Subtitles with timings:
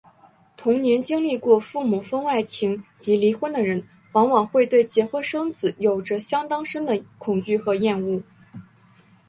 [0.57, 8.19] 童年经历过父母婚外情及离婚的人往往会对结婚生子有着相当深的恐惧和厌恶。